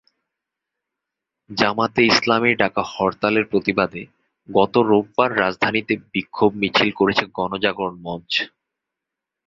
জামায়াতে 1.49 2.01
ইসলামীর 2.05 2.55
ডাকা 2.57 2.83
হরতালের 2.93 3.45
প্রতিবাদে 3.51 4.01
গতকাল 4.49 4.85
রোববার 4.89 5.29
রাজধানীতে 5.37 5.93
বিক্ষোভ 6.13 6.51
মিছিল 6.61 6.89
করেছে 6.99 7.23
গণজাগরণ 7.37 7.95
মঞ্চ। 8.01 8.33